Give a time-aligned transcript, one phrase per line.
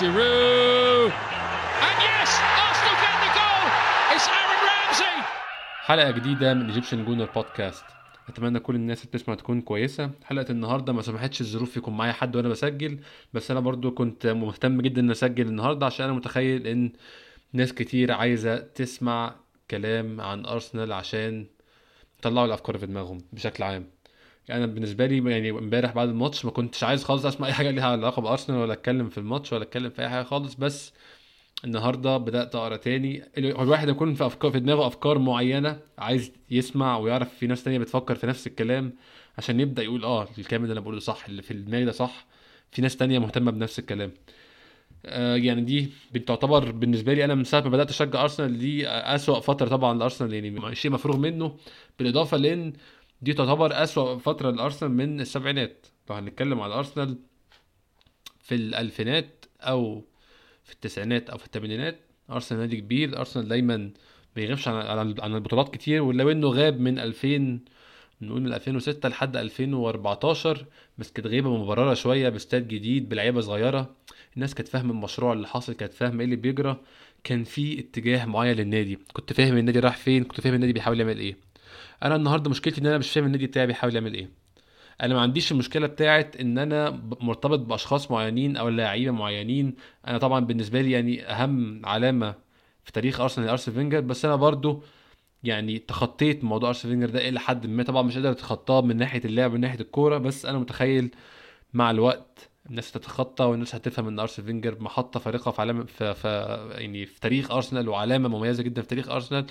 [0.00, 1.12] Giroud.
[1.86, 2.30] And yes,
[2.64, 3.64] Arsenal get the goal.
[4.14, 5.24] It's Aaron Ramsey.
[5.84, 7.84] حلقة جديدة من Egyptian Gooner podcast
[8.28, 12.36] أتمنى كل الناس اللي بتسمع تكون كويسة حلقة النهاردة ما سمحتش الظروف يكون معايا حد
[12.36, 12.98] وأنا بسجل
[13.32, 16.92] بس أنا برضو كنت مهتم جدا ان أسجل النهاردة عشان أنا متخيل إن
[17.52, 19.34] ناس كتير عايزة تسمع
[19.70, 21.46] كلام عن ارسنال عشان
[22.18, 23.86] يطلعوا الأفكار في دماغهم بشكل عام
[24.48, 27.86] يعني بالنسبة لي يعني امبارح بعد الماتش ما كنتش عايز خالص أسمع أي حاجة ليها
[27.86, 30.92] علاقة بأرسنال ولا أتكلم في الماتش ولا أتكلم في أي حاجة خالص بس
[31.64, 33.22] النهارده بدأت أقرأ تاني.
[33.38, 38.14] الواحد يكون في افكار في دماغه أفكار معينة عايز يسمع ويعرف في ناس تانية بتفكر
[38.14, 38.92] في نفس الكلام
[39.38, 42.26] عشان يبدأ يقول آه الكلام اللي أنا بقوله صح اللي في دماغي ده صح.
[42.72, 44.12] في ناس تانية مهتمة بنفس الكلام.
[45.06, 49.40] آه يعني دي بتعتبر بالنسبة لي أنا من ساعة ما بدأت أشجع أرسنال دي أسوأ
[49.40, 51.56] فترة طبعا لأرسنال يعني شيء مفروغ منه.
[51.98, 52.72] بالإضافة لإن
[53.22, 55.86] دي تعتبر أسوأ فترة لارسنال من السبعينات.
[56.10, 57.18] لو هنتكلم على ارسنال
[58.40, 60.04] في الألفينات أو
[60.64, 63.18] في التسعينات أو في الثمانينات أرسنال نادي كبير.
[63.18, 63.90] أرسنال دايما ما
[64.36, 67.60] بيغيبش عن عن البطولات كتير ولو إنه غاب من 2000
[68.22, 70.66] نقول من 2006 لحد 2014
[70.98, 73.96] بس كانت غيبة مبررة شوية باستاد جديد بلعيبة صغيرة.
[74.36, 76.76] الناس كانت فاهمة المشروع اللي حاصل كانت فاهمة إيه اللي بيجرى.
[77.24, 78.98] كان في اتجاه معين للنادي.
[79.12, 81.49] كنت فاهم النادي رايح فين كنت فاهم النادي بيحاول يعمل إيه.
[82.02, 84.30] أنا النهارده مشكلتي ان أنا مش فاهم النادي بتاعي بيحاول يعمل إيه.
[85.02, 86.90] أنا ما عنديش المشكلة بتاعت ان أنا
[87.20, 89.74] مرتبط باشخاص معينين أو لعيبه معينين.
[90.06, 92.34] أنا طبعا بالنسبة لي يعني اهم علامه
[92.84, 94.82] في تاريخ أرسنال أرسين فينجر بس أنا برضو
[95.42, 97.82] يعني تخطيت موضوع أرسين فينجر ده إلى حد ما.
[97.82, 101.10] طبعا مش قادر أتخطاه من ناحية اللعب من ناحية الكورة بس أنا متخيل
[101.74, 106.28] مع الوقت الناس هتتخطى والناس هتفهم إن أرسين فينجر محطة فارقة في علامة في, في
[106.78, 109.46] يعني في تاريخ أرسنال وعلامة مميزة جدا في تاريخ أرسنال.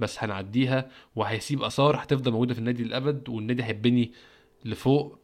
[0.00, 4.12] بس هنعديها وهيسيب آثار هتفضل موجودة في النادي للأبد والنادي هيبني
[4.64, 5.18] لفوق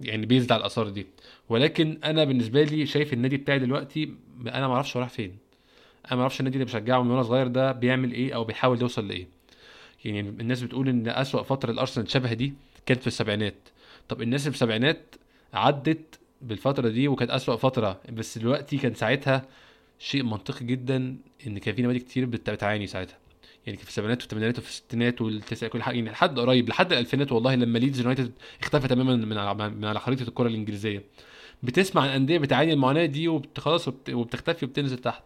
[0.00, 1.06] يعني بيزد على الآثار دي.
[1.48, 4.14] ولكن أنا بالنسبة لي شايف النادي بتاعي دلوقتي
[4.46, 5.36] أنا ما أعرفش رايح فين.
[6.06, 9.08] أنا ما أعرفش النادي اللي بشجعه من وأنا صغير ده بيعمل إيه أو بيحاول يوصل
[9.08, 9.28] لإيه.
[10.04, 12.52] يعني الناس بتقول إن أسوأ فترة الارسنال شبه دي
[12.86, 13.54] كانت في السبعينات.
[14.08, 15.14] طب الناس اللي في السبعينات
[15.54, 19.46] عدت بالفترة دي وكانت أسوأ فترة بس دلوقتي كان ساعتها
[19.98, 21.16] شيء منطقي جدا
[21.46, 23.18] إن كان في نوادي كتير بت- بتعاني ساعتها.
[23.66, 27.54] يعني في السبعينات والثمانينات وفي الستينات والتسعينات كل حاجة يعني لحد قريب لحد الألفينات والله
[27.54, 31.02] لما ليدز يونايتد اختفى تماما من على من على خريطة الكرة الإنجليزية.
[31.62, 35.24] بتسمع عن انديه بتعاني المعاناة دي وخلاص وبتختفي وبتنزل تحت.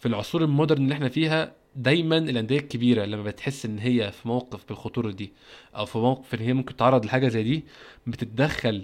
[0.00, 4.28] في العصور ال modern اللي إحنا فيها دايما الأندية الكبيرة لما بتحس إن هي في
[4.28, 5.32] موقف بالخطورة دي
[5.76, 7.64] أو في موقف إن هي ممكن تتعرض لحاجة زي دي
[8.06, 8.82] بتتدخل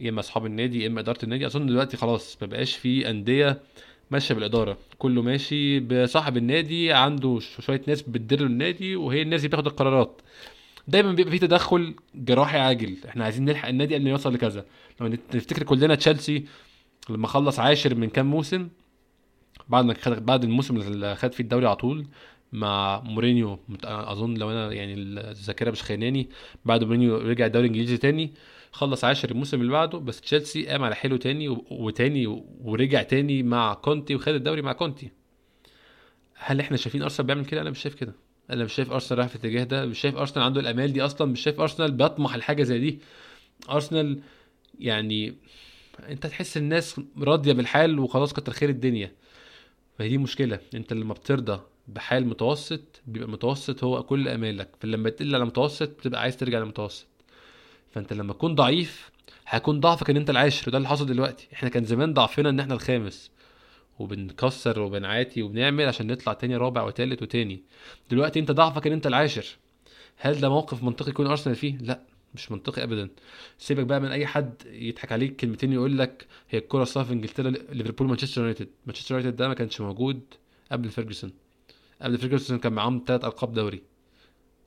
[0.00, 1.46] يا إما أصحاب النادي يا إما إدارة النادي.
[1.46, 3.60] أظن دلوقتي خلاص ما بقاش في أندية
[4.10, 4.78] ماشية بالإدارة.
[4.98, 10.20] كله ماشي بصاحب النادي عنده شوية ناس بتدير النادي وهي الناس اللي بتاخد القرارات.
[10.88, 12.96] دايما بيبقى في تدخل جراحي عاجل.
[13.08, 14.64] إحنا عايزين نلحق النادي قبل ما يوصل لكذا.
[15.00, 16.44] لو نفتكر كلنا تشيلسي
[17.10, 18.68] لما خلص عاشر من كام موسم
[19.68, 22.06] بعد ما خد بعد الموسم اللي خد فيه الدوري على طول
[22.52, 26.28] مع مورينيو أظن لو أنا يعني الذاكرة مش خيناني
[26.64, 28.32] بعد مورينيو رجع الدوري الإنجليزي تاني
[28.72, 32.26] خلص عاشر الموسم اللي بعده بس تشيلسي قام على حلو تاني وتاني
[32.60, 35.10] ورجع تاني مع كونتي وخد الدوري مع كونتي.
[36.34, 38.12] هل إحنا شايفين أرسنال بيعمل كده؟ أنا مش شايف كده.
[38.50, 39.86] أنا مش شايف أرسنال رايح في الاتجاه ده.
[39.86, 41.32] مش شايف أرسنال عنده الأمال دي أصلا.
[41.32, 43.00] مش شايف أرسنال بيطمح لحاجة زي دي.
[43.70, 44.20] أرسنال
[44.78, 45.34] يعني
[46.08, 49.12] أنت تحس الناس راضية بالحال وخلاص كتر خير الدنيا.
[49.98, 50.60] فهي دي مشكلة.
[50.74, 54.68] أنت لما بترضى بحال متوسط بيبقى متوسط هو كل أمالك.
[54.80, 57.06] فلما تقل على متوسط بتبقى عايز ترجع لمتوسط
[57.90, 59.10] فانت لما تكون ضعيف
[59.48, 61.48] هيكون ضعفك إن أنت العاشر وده اللي حصل دلوقتي.
[61.52, 63.30] إحنا كان زمان ضعفنا إن إحنا الخامس
[63.98, 67.62] وبنكسر وبنعاني وبنعمل عشان نطلع تاني رابع وتالت وتاني.
[68.10, 69.46] دلوقتي أنت ضعفك إن أنت العاشر.
[70.16, 72.00] هل ده موقف منطقي يكون أرسنال فيه؟ لا
[72.34, 73.08] مش منطقي ابدا.
[73.58, 77.50] سيبك بقى من أي حد يضحك عليك كلمتين يقول لك هي الكرة أصلا في إنجلترا
[77.50, 78.68] ليفربول مانشستر يونايتد.
[78.86, 80.20] مانشستر يونايتد ده ما كانش موجود
[80.72, 81.32] قبل فيرجسون.
[82.02, 83.82] قبل فيرجسون كان معاهم ثلاث ألقاب دوري.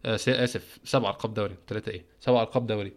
[0.06, 1.56] آه آسف سبع ألقاب دوري.
[1.68, 2.94] ثلاثة إيه؟ سبع ألقاب دوري.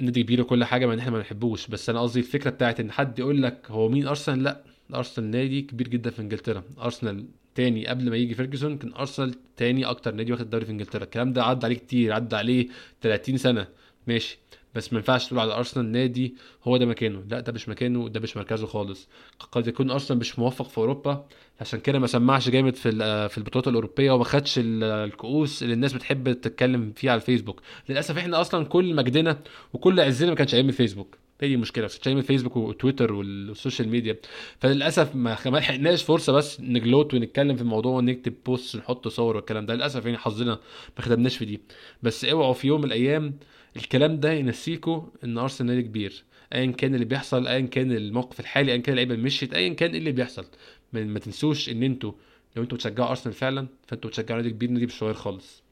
[0.00, 2.92] نادي كبير وكل حاجة ما إن إحنا ما بنحبوش بس أنا قصدي الفكرة بتاعت إن
[2.92, 4.64] حد يقول لك هو مين أرسنال؟ لأ
[4.94, 6.62] أرسنال نادي كبير جدا في إنجلترا.
[6.80, 11.04] أرسنال تاني قبل ما يجي فيرجسون كان أرسنال تاني أكتر نادي واخد الدوري في إنجلترا.
[11.04, 12.68] الكلام ده عدى عليه كتير عدى عليه
[13.02, 13.66] 30 سنة.
[14.06, 14.38] ماشي.
[14.76, 16.34] بس ما ينفعش تقول على أرسنال نادي
[16.64, 17.22] هو ده مكانه.
[17.30, 19.08] لا ده مش مكانه ده مش مركزه خالص.
[19.52, 21.26] قد يكون أرسنال مش موفق في أوروبا
[21.60, 22.90] عشان كده ما سمعش جامد في
[23.28, 27.60] في البطولات الأوروبية وما خدش ال- الكؤوس اللي الناس بتحب تتكلم فيها على الفيسبوك.
[27.88, 29.38] للأسف إحنا أصلا كل مجدنا
[29.72, 31.16] وكل عزنا ما كانش أيام الفيسبوك.
[31.40, 34.16] هي دي المشكلة بس كانش أيام الفيسبوك وتويتر وال social media.
[34.60, 39.66] فللأسف ما لحقناش فرصة بس ن gloat ونتكلم في الموضوع ونكتب post نحط صور والكلام
[39.66, 39.74] ده.
[39.74, 40.58] للأسف يعني حظنا
[40.98, 41.60] ما خدمناش في دي.
[42.02, 43.38] بس اوعوا في يوم من الأيام
[43.76, 46.24] الكلام ده ينسيكوا إن أرسنال نادي كبير
[46.54, 49.98] ايا كان اللي بيحصل ايا كان الموقف الحالي ايا كان اللعيبة مشيت ايا كان إيه
[49.98, 50.46] اللي بيحصل.
[50.92, 52.12] ما تنسوش إن أنتوا
[52.56, 55.62] لو أنتوا بتشجعوا أرسنال فعلا فأنتوا بتشجعوا نادي كبير نادي مش صغير خالص.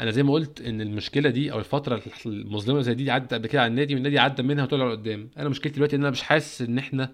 [0.00, 3.60] أنا زي ما قلت إن المشكلة دي أو الفترة المظلمة زي دي عدت قبل كده
[3.62, 5.28] على النادي والنادي عدى منها وطلع لقدام.
[5.38, 7.12] أنا مشكلتي دلوقتي إن أنا مش حاسس إن إحنا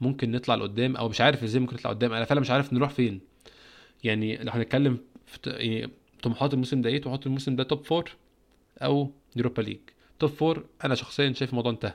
[0.00, 2.90] ممكن نطلع لقدام أو مش عارف إزاي ممكن نطلع قدام أنا فعلا مش عارف نروح
[2.90, 3.20] فين.
[4.04, 5.90] يعني لو هنتكلم في يعني
[6.22, 8.10] طموحات الموسم ده إيه؟ طموحات الموسم ده top four
[8.78, 9.78] أو Europa League
[10.18, 11.94] top four أنا شخصيا شايف الموضوع انتهى.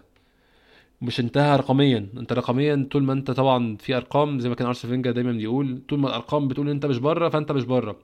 [1.02, 2.10] مش انتهى رقميا.
[2.18, 5.82] انت رقميا طول ما انت طبعا في أرقام زي ما كان أرسين فينجر دايما بيقول
[5.90, 8.00] طول ما الأرقام بتقول إن أنت مش بره فأنت مش بره.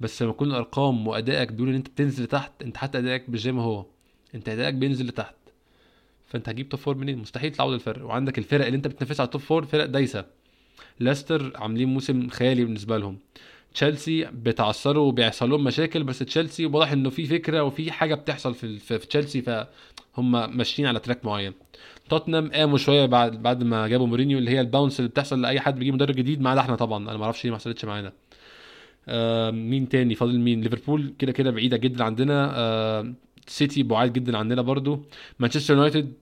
[0.00, 3.52] بس لما يكون الأرقام وأدائك بيقول إن أنت بتنزل لتحت انت حتى أدائك مش زي
[3.52, 3.86] ما هو.
[4.34, 5.34] أنت أدائك بينزل لتحت.
[6.26, 8.04] فأنت هتجيب top four منين؟ مستحيل تعوض الفرق.
[8.06, 10.24] وعندك الفرق اللي أنت بتنافسها على ال top four فرق دايسة.
[11.00, 13.18] لاستر عاملين موسم خيالي بالنسبة لهم.
[13.74, 18.78] تشيلسي بيتعثروا وبيحصل لهم مشاكل بس تشيلسي واضح إنه في فكرة وفي حاجة بتحصل في
[18.78, 21.52] في تشيلسي فهم ماشيين على track معين.
[22.08, 25.60] توتنهام قاموا شوية بعد بعد ما جابوا مورينيو اللي هي ال bounce اللي بتحصل لأي
[25.60, 27.10] حد بيجيب مدرب جديد ما عدا إحنا طبعا.
[27.10, 28.12] أنا ما أعرفش ليه ما حصلتش معانا.
[29.08, 32.52] آه مين تاني؟ فاضل مين؟ ليفربول كده كده بعيدة جدا عندنا.
[32.54, 33.14] آه
[33.46, 35.04] سيتي بعاد جدا عننا برضو.
[35.38, 36.12] مانشستر يونايتد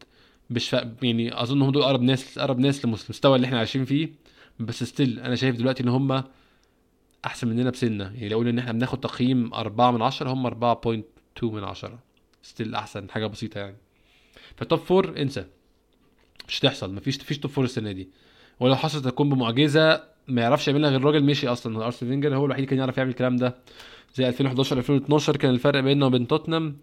[0.50, 0.72] مش.
[1.02, 4.08] يعني أظن هم دول أقرب ناس أقرب ناس للمستوى اللي إحنا عايشين فيه.
[4.60, 6.22] بس still أنا شايف دلوقتي إن هم
[7.26, 8.04] أحسن مننا بسنة.
[8.04, 11.98] يعني لو قلنا إن إحنا بناخد تقييم 4 من 10 هم 4.2 من 10
[12.42, 13.76] still أحسن حاجة بسيطة يعني.
[14.56, 15.44] فال top four انسى.
[16.48, 16.94] مش هتحصل.
[16.94, 18.08] مفيش مفيش top four السنة دي.
[18.60, 21.84] ولو حصلت تكون بمعجزة ما يعرفش يعملها غير راجل مشي أصلا.
[21.84, 23.56] ارسين فينجر هو الوحيد اللي كان يعرف يعمل الكلام ده.
[24.14, 26.76] زي 2011 2012 كان الفرق بيننا وبين توتنهام.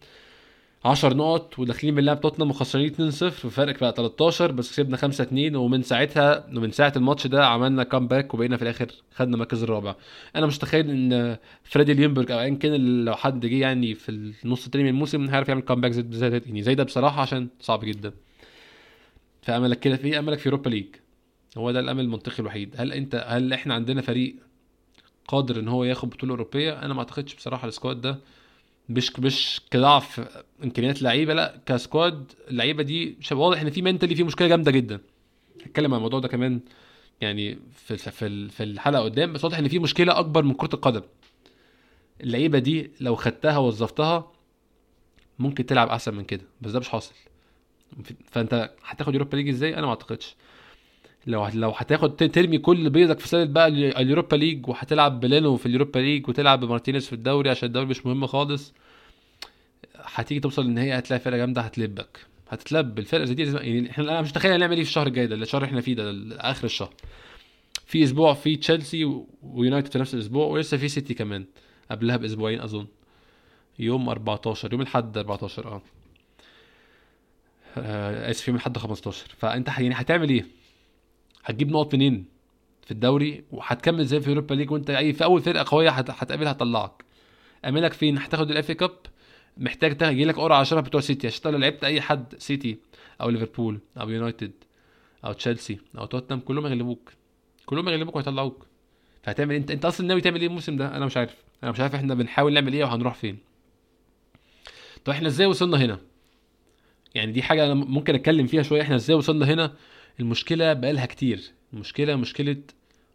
[0.86, 6.48] 10 نقط وداخلين بنلعب توتنهام وخسرانين 2-0 وفرق بقى 13 بس كسبنا 5-2 ومن ساعتها
[6.48, 9.96] ومن ساعة الماتش ده عملنا comeback وبقينا في الآخر خدنا المركز الرابع.
[10.36, 14.10] أنا مش متخيل إن فريدي ليونبرج أو ايا كان لو حد جه يعني في
[14.46, 17.48] النص التاني من الموسم هيعرف يعمل comeback زي زي ده يعني زي ده بصراحة عشان
[17.60, 18.14] صعب جدا.
[19.42, 20.86] فأملك كده في أملك في Europa League
[21.58, 22.76] هو ده الأمل المنطقي الوحيد.
[22.78, 24.36] هل انت هل إحنا عندنا فريق
[25.28, 28.20] قادر إن هو ياخد بطولة أوروبية؟ أنا ما أعتقدش بصراحة ال squad ده.
[28.90, 30.28] مش مش كضعف
[30.64, 34.72] إمكانيات لعيبه لا ك squad اللعيبة دي شبه واضح إن في mentally في مشكلة جامدة
[34.72, 35.00] جدا.
[35.66, 36.60] هتكلم عن الموضوع ده كمان
[37.22, 41.02] يعني في في في الحلقة قدام بس واضح إن في مشكلة أكبر من كرة القدم.
[42.22, 44.32] اللعيبة دي لو خدتها ووظفتها
[45.40, 47.14] ممكن تلعب أحسن من كده بس ده مش حاصل.
[48.26, 50.36] فأنت هتاخد Europa League إزاي؟ أنا ما أعتقدش.
[51.28, 55.66] لو لو هتاخد ترمي كل بيضك في سله بقى ال Europa League وهتلعب بلينو في
[55.66, 58.74] ال Europa League وتلعب بمارتينيز في الدوري عشان الدوري مش مهم خالص
[59.96, 63.00] هتيجي توصل للنهائي هتلاقي فرقة جامدة هتغلبك هتتغلب.
[63.00, 65.64] الفرقة دي لازم- يعني إحنا أنا مش متخيل نعمل إيه في الشهر الجاي ده الشهر
[65.64, 66.12] إحنا فيه ده
[66.52, 66.94] آخر الشهر.
[67.86, 71.46] في أسبوع في تشيلسي ويونايتد في نفس الأسبوع ولسه في سيتي كمان
[71.92, 72.88] قبلها بأسبوعين أظن.
[73.80, 75.82] يوم 14 يوم الأحد 14 آه.
[77.78, 80.46] آه، آسف يوم الأحد 15 فأنت يعني هتعمل إيه؟
[81.48, 82.26] هتجيب نقط منين؟
[82.86, 86.52] في الدوري؟ وهتكمل إزاي في Europa League وانت أي في أول فرقة قوية هت- هتقابلها
[86.52, 87.04] هتطلعك.
[87.66, 88.92] املك فين؟ هتاخد ال FA Cup
[89.58, 91.28] محتاج تيجي لك قرعة شبه بتوع سيتي.
[91.28, 92.78] عشان لو لعبت أي حد سيتي
[93.22, 94.52] أو ليفربول أو يونايتد
[95.26, 97.12] أو تشيلسي أو توتنهام كلهم يغلبوك
[97.66, 98.66] كلهم يغلبوك ويطلعوك
[99.24, 101.36] فهتعمل إيه؟ انت انت أصلا ناوي تعمل إيه الموسم ده؟ أنا مش عارف.
[101.64, 103.38] أنا مش عارف إحنا بنحاول نعمل إيه وهنروح فين.
[105.06, 106.00] طب إحنا إزاي وصلنا هنا؟
[107.16, 108.82] يعني دي حاجة أنا ممكن أتكلم فيها شوية.
[108.82, 109.74] إحنا إزاي وصلنا هنا؟
[110.20, 111.42] المشكلة بقالها كتير.
[111.74, 112.58] المشكلة مشكلة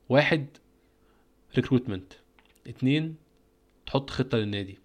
[0.08, 0.46] واحد
[1.56, 2.12] recruitment
[2.66, 3.14] اتنين
[3.86, 4.78] تحط خطة للنادي.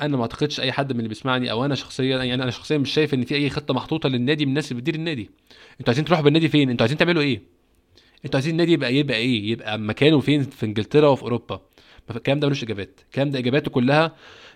[0.00, 2.90] أنا ما أعتقدش أي حد من اللي بيسمعني أو أنا شخصيا يعني أنا شخصيا مش
[2.92, 5.22] شايف إن في أي خطة محطوطة للنادي من الناس اللي بتدير النادي.
[5.72, 7.42] أنتوا عايزين تروحوا بالنادي فين؟ أنتوا عايزين تعملوا إيه؟
[8.24, 11.60] أنتوا عايزين النادي يبقى يبقى إيه؟ يبقى مكانه فين؟ في إنجلترا وفي أوروبا.
[12.16, 13.00] الكلام ده ملوش إجابات.
[13.04, 14.12] الكلام ده إجاباته كلها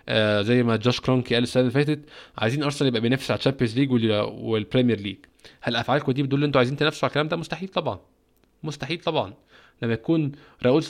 [0.09, 2.01] آه زي ما جوش كرونكي قال السنة اللي فاتت
[2.39, 3.91] عايزين أرسنال يبقى بينافس على ال Champions League
[4.33, 5.17] وال Premier League
[5.61, 8.01] هل افعالكم دي بتدل ان أنتوا عايزين تنافسوا على الكلام ده؟ مستحيل طبعا.
[8.63, 9.35] مستحيل طبعا.
[9.83, 10.33] لما يكون
[10.63, 10.85] راؤول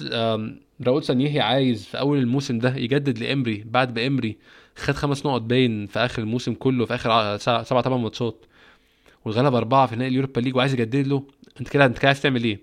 [0.87, 4.33] راؤول سانيهي عايز في أول الموسم ده يجدد لإمري بعد ما
[4.77, 8.45] خد خمس نقط باين في آخر الموسم كله في آخر سبع ثمان ماتشات
[9.25, 11.23] واتغلب أربعة في نهائي ال Europa League وعايز يجدد له
[11.61, 12.61] أنت كده أنت كده عايز تعمل إيه؟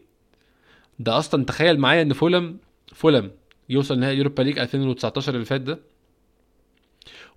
[1.00, 2.58] ده أصلا تخيل معايا إن فولم
[2.96, 3.32] فولم
[3.69, 5.79] يوصل نهائي ال Europa League 2019 اللي فات ده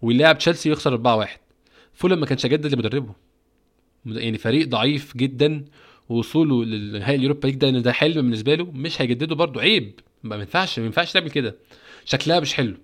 [0.02, 1.28] ويلاعب تشيلسي ويخسر 4-1
[1.94, 3.14] فولم ما كانش هيجدد لمدربه.
[4.06, 5.64] يعني فريق ضعيف جدا
[6.08, 10.00] ووصوله للنهائي ال Europa League ده إن ده حلم بالنسبة له مش هيجدده برضه عيب.
[10.22, 11.56] ما ينفعش ما ينفعش تعمل كده.
[12.04, 12.74] شكلها مش حلو.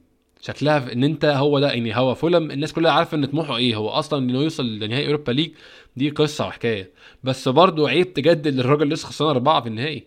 [0.41, 3.77] شكلها إن أنت هو ده يعني هو فولم الناس كلها عارفة إن طموحه إيه.
[3.77, 5.51] هو أصلا انه يوصل لنهائي Europa League
[5.97, 6.91] دي قصة وحكاية.
[7.25, 10.05] بس برضه عيب تجدد للراجل لسه خسران أربعة في النهائي.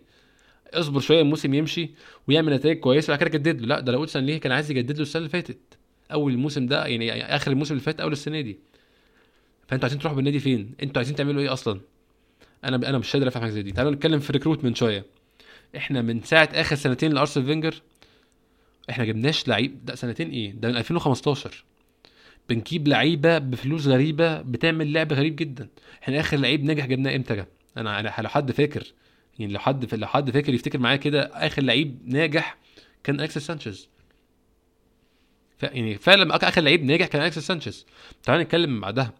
[0.74, 1.90] اصبر شوية الموسم يمشي
[2.28, 3.12] ويعمل نتائج كويسة.
[3.12, 3.66] وبعد كده جدد له.
[3.66, 5.58] لا ده راؤول سانيهي كان عايز يجدد له السنة اللي فاتت.
[6.12, 8.58] أول الموسم ده يعني آخر الموسم اللي فات أول السنة دي.
[9.68, 11.80] فأنتوا عايزين تروحوا بالنادي فين؟ أنتوا عايزين تعملوا إيه أصلا؟
[12.64, 13.72] أنا أنا مش قادر أفهم حاجة زي دي.
[13.72, 15.04] تعالوا نتكلم في recruitment شوية.
[15.76, 17.82] إحنا من ساعة آخر سنتين لأرسين فينجر
[18.90, 19.84] إحنا جبناش لعيب.
[19.84, 21.64] ده سنتين إيه؟ ده من 2015
[22.48, 25.68] بنجيب لعيبة بفلوس غريبة بتعمل لعب غريب جدا.
[26.02, 27.44] إحنا آخر لعيب ناجح جبناه إمتى؟
[27.76, 28.92] أنا لو حد فاكر
[29.38, 32.56] يعني لو حد لو حد فاكر يفتكر معايا كده آخر لعيب ناجح
[33.04, 33.88] كان الكسس سانشيز.
[35.58, 35.62] ف...
[35.62, 37.86] يعني فعلا آخر لعيب ناجح كان الكسس سانشيز.
[38.22, 39.12] تعال نتكلم بعدها.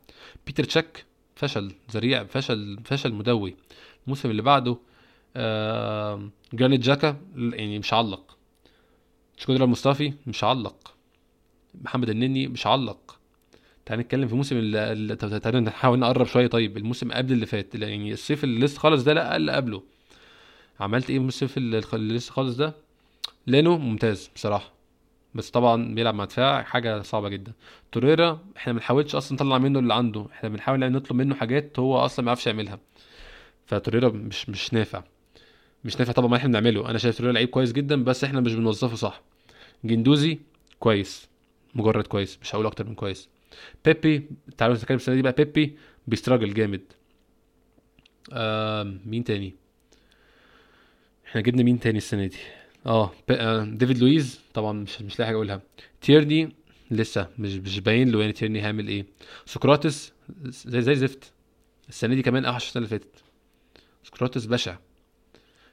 [0.46, 1.04] بيتر تشيك
[1.36, 3.56] فشل ذريع فشل فشل مدوي.
[4.04, 4.76] الموسم اللي بعده
[5.36, 6.28] آه...
[6.52, 8.38] جرانيت تشاكا يعني مش هعلق.
[9.36, 10.94] شكودران مصطفي مش هعلق.
[11.74, 13.18] محمد النني مش هعلق.
[13.86, 16.46] تعال نتكلم في موسم ال- تعال نحاول نقرب شوية.
[16.46, 19.82] طيب الموسم قبل اللي فات يعني الصيف اللي لسه خالص ده لا اللي قبله.
[20.80, 21.80] عملت إيه الصيف اللي
[22.14, 22.74] لسه خالص ده؟
[23.46, 24.72] لينو ممتاز بصراحة.
[25.34, 27.52] بس طبعا بيلعب مع دفاع حاجة صعبة جدا.
[27.92, 30.26] توريرا إحنا ما بنحاولش أصلا نطلع منه اللي عنده.
[30.32, 32.78] إحنا بنحاول يعني نطلب منه حاجات هو أصلا ما يعرفش يعملها.
[33.66, 35.02] فتوريرا مش مش نافع.
[35.84, 36.90] مش نافع طبعا ما إحنا بنعمله.
[36.90, 39.22] أنا شايف توريرا لعيب كويس جدا بس إحنا مش بنوظفه صح.
[39.84, 40.38] جندوزي
[40.78, 41.28] كويس.
[41.74, 42.38] مجرد كويس.
[42.42, 43.28] مش هقول أكتر من كويس.
[43.84, 44.26] بيبي
[44.58, 45.32] تعالوا نتكلم السنة دي بقى.
[45.32, 45.76] بيبي
[46.06, 46.82] بيستراجل جامد.
[48.32, 49.54] آه مين تاني؟
[51.32, 52.36] إحنا جبنا مين تاني السنة دي؟
[52.86, 55.62] آه آه، ديفيد لويز طبعا مش مش لاقي حاجة أقولها.
[56.00, 56.52] تيرني
[56.90, 59.06] لسه مش مش باين له يعني تيرني هيعمل إيه.
[59.46, 60.12] سقراطس
[60.46, 61.32] زي زي زفت.
[61.88, 63.22] السنة دي كمان أوحش السنة اللي فاتت.
[64.04, 64.76] سقراطس بشع.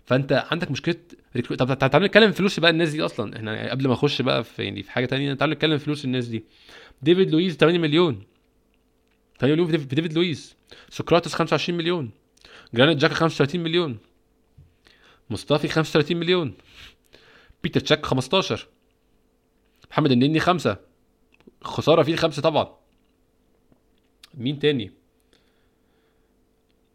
[0.05, 0.95] فأنت عندك مشكلة
[1.35, 1.55] recru...
[1.55, 3.35] طب تع- تعالوا نتكلم فلوس بقى الناس دي أصلا.
[3.37, 6.43] إحنا قبل ما أخش بقى في يعني في حاجة تانية تعالوا نتكلم فلوس الناس دي.
[7.01, 8.23] ديفيد لويز 8 مليون.
[9.39, 10.55] 8 مليون في ديفيد لويز.
[10.89, 12.09] سقراطس 25 مليون.
[12.73, 13.97] جرانيت جاكا 35 مليون.
[15.29, 16.53] مصطفى 35 مليون.
[17.63, 18.67] بيتر تشيك 15
[19.91, 20.77] محمد النني 5
[21.62, 22.75] خسارة فيه خمسة طبعا.
[24.33, 24.91] مين تاني؟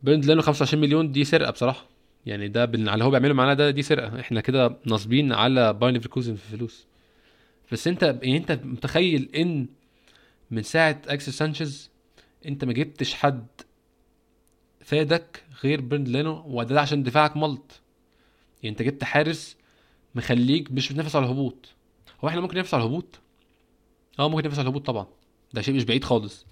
[0.02, 1.86] بيرند لانو 25 مليون دي سرقة بصراحة.
[2.26, 4.20] يعني ده بال- على هو بيعمله معانا ده دي سرقة.
[4.20, 6.86] إحنا كده ناصبين على بايرن ليفركوزن في فلوس.
[7.72, 9.66] بس انت يعني انت متخيل ان
[10.50, 11.90] من ساعة اليكسيس سانشيز
[12.46, 13.46] انت ما جبتش حد
[14.80, 17.80] فادك غير بيرند لانو وده عشان دفاعك ملط.
[18.64, 19.56] يعني انت جبت حارس
[20.14, 21.68] مخليك مش بتنافس على الهبوط.
[22.24, 23.20] هو إحنا ممكن ننافس على الهبوط؟
[24.18, 25.06] آه ممكن ننافس على الهبوط طبعا.
[25.52, 26.46] ده شيء مش بعيد خالص.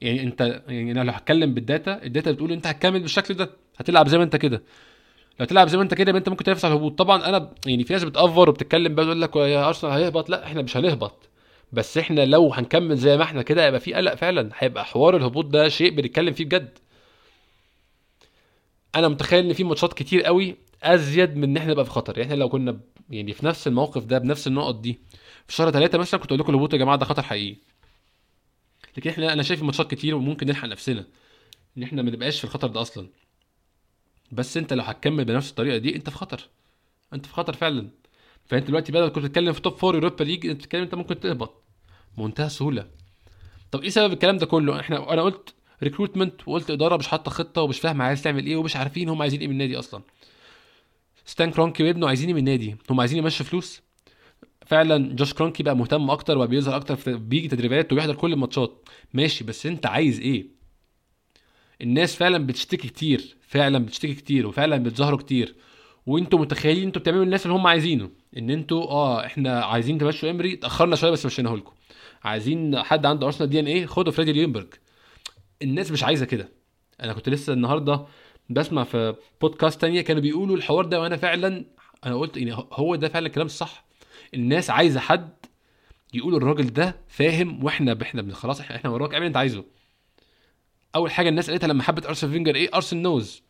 [0.00, 3.50] يعني انت يعني أنا لو هتكلم بال data ال data بتقول انت هتكمل بالشكل ده
[3.76, 4.62] هتلعب زي ما انت كده.
[5.40, 6.98] لو تلعب زي ما انت كده يبقى انت ممكن تنافس على الهبوط.
[6.98, 10.30] طبعا أنا يعني في ناس بت over وبتتكلم بقى تقول لك يا أرسنال هيهبط.
[10.30, 11.28] لا إحنا مش هنهبط.
[11.72, 14.50] بس إحنا لو هنكمل زي ما إحنا كده هيبقى في قلق فعلا.
[14.58, 16.78] هيبقى حوار الهبوط ده شيء بنتكلم فيه بجد.
[18.94, 22.18] أنا متخيل إن في ماتشات كتير قوي أزيد من إن إحنا نبقى في خطر.
[22.18, 24.98] يعني إحنا لو كنا يعني في نفس الموقف ده بنفس النقط دي
[25.46, 27.56] في شهر ثلاثة مثلا كنت أقول لكم الهبوط يا جماعة ده خطر حقيقي.
[28.96, 31.04] لكن إحنا أنا شايف ماتشات كتير وممكن نلحق نفسنا
[31.78, 33.08] إن إحنا ما نبقاش في الخطر ده أصلا.
[34.32, 36.48] بس أنت لو هتكمل بنفس الطريقة دي أنت في خطر.
[37.12, 37.90] أنت في خطر فعلا.
[38.46, 41.62] فأنت دلوقتي بدل كنت بتتكلم في top four يوروبا ليج أنت بتتكلم أنت ممكن تهبط.
[42.18, 42.86] بمنتهى السهولة.
[43.72, 47.62] طب إيه سبب الكلام ده كله؟ إحنا أنا قلت recruitment وقلت إدارة مش حاطة خطة
[47.62, 50.02] ومش فاهمة عايز تعمل إيه ومش عارفين هم عايزين إيه من النادي أصلا.
[51.24, 52.76] ستان كرونكي وابنه عايزين من النادي.
[52.90, 53.82] هم عايزين يمشوا فلوس.
[54.66, 58.88] فعلا جوش كرونكي بقى مهتم أكتر وبقى بيظهر أكتر في بيجي تدريبات وبيحضر كل الماتشات.
[59.14, 60.46] ماشي بس أنت عايز إيه؟
[61.80, 65.54] الناس فعلا بتشتكي كتير فعلا بتشتكي كتير وفعلا بتظهروا كتير.
[66.06, 70.52] وأنتوا متخيلين أنتوا بتعملوا الناس اللي هم عايزينه؟ إن أنتوا آه إحنا عايزين تمشوا إمري
[70.54, 71.72] اتأخرنا شوية بس مشيناه لكم.
[72.24, 74.68] عايزين حد عنده أرسنال DNA؟ خدوا فريدي ليونبرج
[75.62, 76.48] الناس مش عايزة كده.
[77.02, 78.06] أنا كنت لسه النهارده
[78.50, 81.64] بسمع في بودكاست تانية كانوا بيقولوا الحوار ده وأنا فعلا
[82.06, 83.84] أنا قلت يعني هو ده فعلا الكلام الصح.
[84.34, 85.30] الناس عايزة حد
[86.14, 89.64] يقول الراجل ده فاهم وإحنا إحنا خلاص إحنا إحنا وراك اعمل أنت عايزه.
[90.94, 93.42] أول حاجة الناس قالتها لما حبت ارسن فينجر إيه؟ ارسن knows.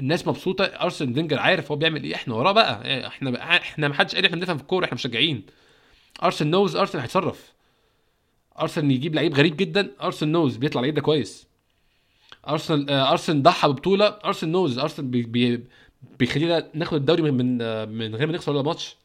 [0.00, 2.14] الناس مبسوطة ارسن فينجر عارف هو بيعمل إيه.
[2.14, 2.84] إحنا وراه بقى.
[2.84, 5.46] إيه، إحنا بقى إحنا ما حدش قال إحنا بنفهم في الكورة إحنا مشجعين.
[6.22, 7.52] ارسن knows ارسن هيتصرف.
[8.60, 11.46] ارسن يجيب لعيب غريب جدا ارسن knows بيطلع لعيب ده كويس.
[12.48, 14.06] أرسنال آه، ارسن ضحى ببطولة.
[14.06, 15.64] ارسن knows ارسن بي بي
[16.18, 18.96] بيخلينا ناخد الدوري من من, آه، من غير ما نخسر ولا ماتش.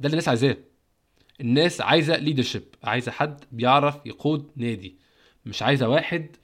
[0.00, 0.56] ده اللي الناس عايزاه.
[1.40, 4.94] الناس عايزة leadership عايزة حد بيعرف يقود نادي.
[5.46, 6.36] مش عايزة واحد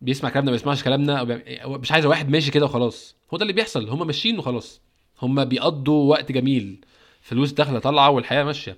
[0.00, 1.18] بيسمع كلامنا ما بيسمعش كلامنا
[1.62, 3.16] أو مش عايزة واحد ماشي كده وخلاص.
[3.34, 3.88] هو ده اللي بيحصل.
[3.88, 4.80] هم ماشيين وخلاص.
[5.22, 6.84] هم بيقضوا وقت جميل.
[7.20, 8.76] فلوس داخلة طالعة والحياة ماشية.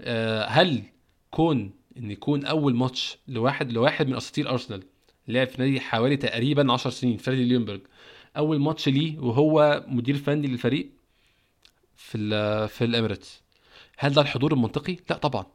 [0.00, 0.82] آه، هل
[1.30, 4.82] كون إن يكون أول ماتش لواحد لواحد من أساطير أرسنال
[5.28, 7.80] لعب في نادي حوالي تقريبا 10 سنين فريدي ليونبرج
[8.36, 10.90] أول ماتش ليه وهو مدير فني للفريق
[11.96, 13.42] في ال في الإميريتس.
[13.98, 15.46] هل ده الحضور المنطقي؟ لا طبعا.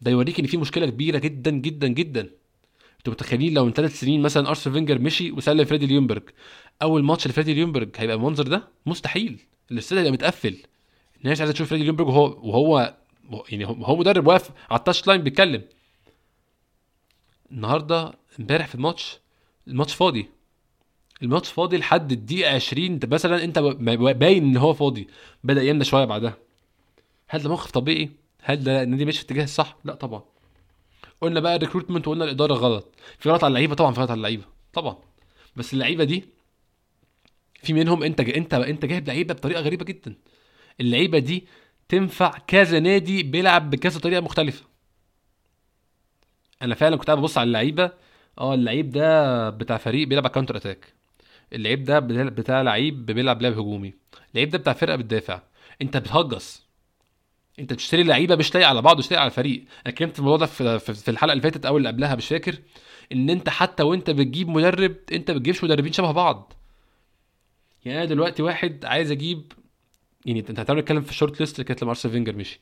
[0.00, 2.30] ده يوريك إن في مشكلة كبيرة جدا جدا جدا.
[2.98, 6.22] أنتوا متخيلين لو من ثلاث سنين مثلا أرسن فينجر مشي وسلم فريدي ليونبرج
[6.82, 9.38] أول ماتش لفريدي ليونبرج هيبقى المنظر ده؟ مستحيل.
[9.70, 10.56] الاستاد هيبقى متقفل.
[11.24, 12.94] الناس عايزة تشوف فريدي ليونبرج وهو وهو
[13.48, 15.62] يعني هو مدرب واقف على ال touchline بيتكلم.
[17.52, 19.18] النهارده امبارح في الماتش
[19.68, 20.28] الماتش فاضي.
[21.22, 25.08] الماتش فاضي لحد الدقيقة 20 انت مثلا انت باين ان هو فاضي.
[25.44, 26.36] بدأ يملى شوية بعدها.
[27.28, 28.10] هل ده موقف طبيعي؟
[28.42, 30.22] هل ده النادي ماشي في الاتجاه الصح؟ لا طبعا.
[31.20, 32.94] قلنا بقى ال recruitment وقلنا الإدارة غلط.
[33.18, 34.44] في غلط على اللعيبة؟ طبعا في غلط على اللعيبة.
[34.72, 34.96] طبعا.
[35.56, 36.24] بس اللعيبة دي
[37.62, 40.14] في منهم انت انت انت جايب لعيبة بطريقة غريبة جدا.
[40.80, 41.44] اللعيبة دي
[41.88, 44.64] تنفع كذا نادي بيلعب بكذا طريقة مختلفة.
[46.62, 47.92] أنا فعلا كنت قاعد ببص على اللعيبة.
[48.38, 50.92] آه اللعيب ده بتاع فريق بيلعب على counter attack
[51.52, 53.94] اللعيب ده بتاع لعيب بيلعب لعب هجومي.
[54.32, 55.42] اللعيب ده بتاع فرقة بتدافع.
[55.82, 56.62] أنت بتهجص.
[57.58, 59.60] أنت بتشتري لعيبة مش لايقه على بعض مش لايقه على الفريق.
[59.60, 62.58] أنا اتكلمت في الموضوع ده في الحلقة اللي فاتت أو اللي قبلها مش فاكر.
[63.12, 66.52] إن أنت حتى وأنت بتجيب مدرب أنت بتجيبش مدربين شبه بعض.
[67.84, 69.52] يعني أنا دلوقتي واحد عايز أجيب
[70.26, 72.60] يعني انت هتعمل نتكلم في ال shortlist اللي كانت لما ارسن فينجر مشي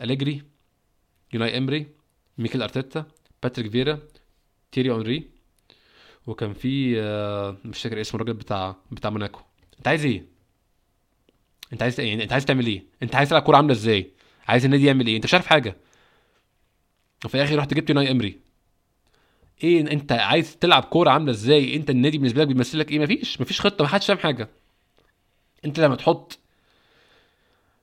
[0.00, 0.42] أليجري
[1.32, 1.86] يوناي أمري
[2.38, 3.04] ميكيل أرتيتا
[3.42, 3.98] باتريك فييرا
[4.72, 5.28] تيري اونري
[6.26, 9.40] وكان في آه، مش فاكر اسم الراجل بتاع بتاع موناكو.
[9.78, 10.24] انت عايز إيه؟
[11.72, 14.10] انت عايز يعني انت عايز تعمل إيه؟ انت عايز تلعب كورة عاملة إزاي؟
[14.48, 15.76] عايز النادي يعمل إيه؟ انت مش عارف حاجة.
[17.24, 18.40] وفي الآخر رحت جبت يوناي أمري.
[19.64, 23.40] إيه انت عايز تلعب كورة عاملة إزاي؟ انت النادي بالنسبة لك بيمثل لك إيه؟ مفيش
[23.40, 24.48] مفيش خطة محدش فاهم حاجة.
[25.64, 26.38] انت لما تحط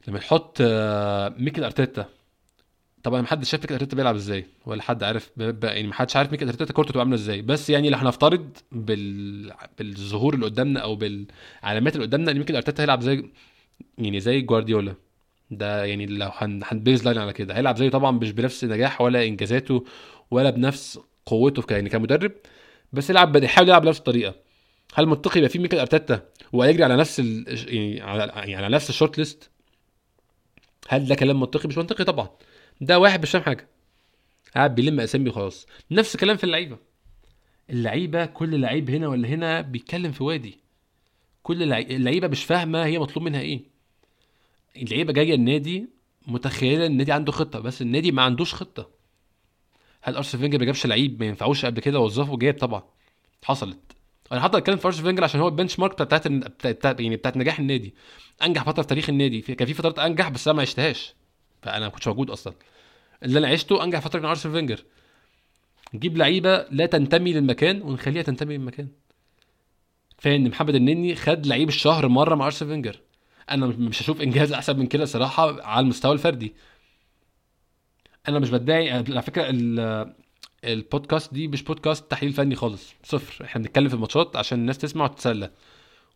[0.07, 2.05] لما تحط آه، ميكيل أرتيتا
[3.03, 6.31] طبعا ما حدش شاف ميكل أرتيتا بيلعب إزاي ولا حد عارف يعني ما حدش عارف
[6.31, 7.41] ميكل أرتيتا كورته تبقى عاملة إزاي.
[7.41, 9.53] بس يعني لو هنفترض بال...
[9.77, 13.29] بالظهور اللي قدامنا أو بالعلامات اللي قدامنا إن ميكل أرتيتا هيلعب زي
[13.97, 14.95] يعني زي جوارديولا.
[15.51, 16.29] ده يعني لو
[16.63, 17.55] هن baseline على كده.
[17.57, 19.85] هيلعب زيه طبعا مش بنفس نجاح ولا إنجازاته
[20.31, 22.31] ولا بنفس قوته يعني كمدرب
[22.93, 24.35] بس يلعب يحاول يلعب بنفس الطريقة.
[24.95, 26.21] هل منطقي يبقى في ميكل أرتيتا
[26.53, 27.45] ويجري على نفس ال...
[27.75, 29.49] يعني على يعني على نفس shortlist
[30.89, 32.29] هل ده كلام منطقي؟ مش منطقي طبعا.
[32.81, 33.67] ده واحد مش فاهم حاجة.
[34.55, 36.77] قاعد بيلم أسامي وخلاص نفس الكلام في اللعيبة.
[37.69, 40.59] اللعيبة كل لعيب هنا ولا هنا بيتكلم في وادي.
[41.43, 43.61] كل اللعيبة مش فاهمة هي مطلوب منها إيه.
[44.75, 45.85] اللعيبة جاية النادي
[46.27, 48.89] متخيلة النادي عنده خطة بس النادي ما عندوش خطة.
[50.01, 52.83] هل أرسن فينجر ما جابش لعيب ما ينفعوش قبل كده وظفه جاب طبعا.
[53.43, 53.92] حصلت.
[54.33, 57.59] أنا حاطط اتكلم في ارسن فينجر عشان هو ال benchmark بتاعت بتاعت يعني بتاعت نجاح
[57.59, 57.93] النادي.
[58.43, 59.41] أنجح فترة في تاريخ النادي.
[59.41, 61.13] كان في فترات أنجح بس أنا ما عشتهاش.
[61.61, 62.53] فأنا ما كنتش موجود أصلا.
[63.23, 64.83] اللي أنا عشته أنجح فترة كان أرسنال فينجر.
[65.93, 68.87] نجيب لعيبة لا تنتمي للمكان ونخليها تنتمي للمكان.
[70.17, 72.99] كفايه ان محمد النني خد لعيب الشهر مرة مع أرسنال فينجر.
[73.51, 76.53] أنا مش هشوف إنجاز أحسن من كده صراحة على المستوى الفردي.
[78.27, 79.45] أنا مش بدعي على فكرة
[80.63, 83.45] البودكاست دي مش بودكاست تحليل فني خالص صفر.
[83.45, 85.51] إحنا بنتكلم في الماتشات عشان الناس تسمع وتتسلى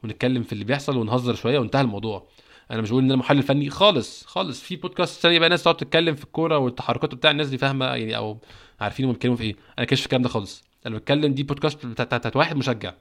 [0.03, 2.27] ونتكلم في اللي بيحصل ونهزر شوية وانتهى الموضوع.
[2.71, 4.62] أنا مش بقول إن أنا محلل فني خالص خالص.
[4.62, 8.17] في بودكاست ثانية بقى ناس تقعد تتكلم في الكورة والتحركات بتاع الناس دي فاهمة يعني
[8.17, 8.38] أو
[8.79, 9.55] عارفين هم بيتكلموا في إيه.
[9.77, 10.63] أنا كاشف الكلام ده خالص.
[10.86, 12.93] أنا بتكلم دي بودكاست بتاعت واحد مشجع.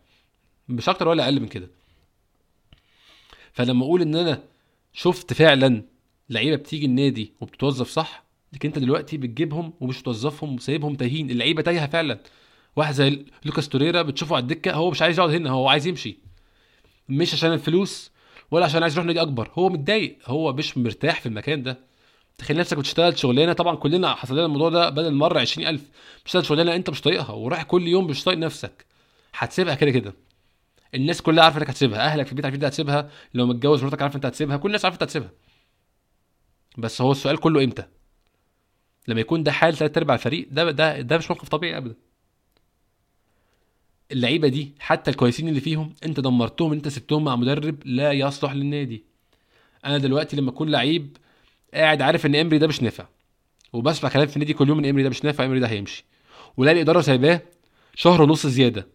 [0.68, 1.70] مش أكتر ولا أقل من كده.
[3.52, 4.42] فلما أقول إن أنا
[4.92, 5.82] شفت فعلا
[6.30, 11.30] لعيبة بتيجي النادي وبتتوظف صح لكن انت دلوقتي بتجيبهم ومش توظفهم وسايبهم تايهين.
[11.30, 12.18] اللعيبة تايهة فعلا.
[12.76, 16.18] واحد زي لوكاس توريرا بتشوفه على الدكة هو مش عايز يقعد هنا هو عايز يمشي.
[17.08, 18.10] مش عشان الفلوس
[18.50, 19.50] ولا عشان عايز يروح نادي أكبر.
[19.54, 21.78] هو متضايق هو مش مرتاح في المكان ده.
[22.38, 25.80] تخيل نفسك بتشتغل شغلانة طبعا كلنا حصل لنا الموضوع ده بدل مرة 20000
[26.22, 28.86] بتشتغل شغلانة انت مش طايقها ورايح كل يوم مش طايق نفسك.
[29.34, 30.14] هتسيبها كده كده.
[30.94, 31.98] الناس كلها عارفة انك هتسيبها.
[32.00, 33.10] أهلك في البيت عارفين انت هتسيبها.
[33.34, 34.56] لو متجوز مراتك عارفة انت هتسيبها.
[34.56, 35.30] كل الناس عارفة انت هتسيبها.
[36.78, 37.84] بس هو السؤال كله إمتى؟
[39.08, 41.94] لما يكون ده حال ثلاث أرباع الفريق ده ده ده مش موقف طبيعي ابدا.
[44.12, 49.04] اللعيبة دي حتى الكويسين اللي فيهم أنت دمرتهم أنت سبتهم مع مدرب لا يصلح للنادي.
[49.84, 51.16] أنا دلوقتي لما أكون لعيب
[51.74, 53.06] قاعد عارف إن إمري ده مش نافع.
[53.72, 56.04] وبسمع كلام في النادي كل يوم إن إمري ده مش نافع إمري ده هيمشي.
[56.56, 57.42] ولاقي الاداره سايباه
[57.94, 58.86] شهر ونص زيادة.